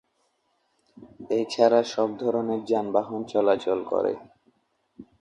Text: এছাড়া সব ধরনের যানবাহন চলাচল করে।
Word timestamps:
এছাড়া 1.31 1.81
সব 1.93 2.09
ধরনের 2.19 2.61
যানবাহন 2.65 3.21
চলাচল 3.23 3.79
করে। 3.83 4.13